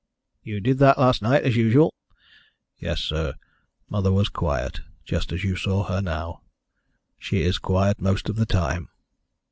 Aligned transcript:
"You 0.41 0.59
did 0.61 0.79
that 0.79 0.97
last 0.97 1.21
night, 1.21 1.43
as 1.43 1.55
usual?" 1.55 1.93
"Yes, 2.79 3.01
sir. 3.01 3.35
Mother 3.87 4.11
was 4.11 4.29
quiet 4.29 4.79
just 5.05 5.31
as 5.31 5.43
you 5.43 5.55
saw 5.55 5.83
her 5.83 6.01
now. 6.01 6.41
She 7.19 7.43
is 7.43 7.59
quiet 7.59 8.01
most 8.01 8.27
of 8.27 8.35
the 8.35 8.47
time." 8.47 8.89